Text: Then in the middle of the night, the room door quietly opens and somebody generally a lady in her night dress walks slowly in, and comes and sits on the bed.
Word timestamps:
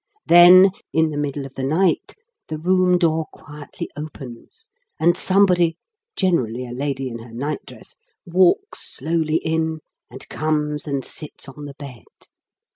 Then 0.25 0.71
in 0.91 1.11
the 1.11 1.17
middle 1.17 1.45
of 1.45 1.53
the 1.53 1.63
night, 1.63 2.15
the 2.47 2.57
room 2.57 2.97
door 2.97 3.27
quietly 3.31 3.87
opens 3.95 4.67
and 4.99 5.15
somebody 5.15 5.77
generally 6.15 6.65
a 6.65 6.71
lady 6.71 7.07
in 7.07 7.19
her 7.19 7.31
night 7.31 7.63
dress 7.67 7.97
walks 8.25 8.79
slowly 8.79 9.35
in, 9.37 9.77
and 10.09 10.27
comes 10.27 10.87
and 10.87 11.05
sits 11.05 11.47
on 11.47 11.65
the 11.65 11.75
bed. 11.75 12.05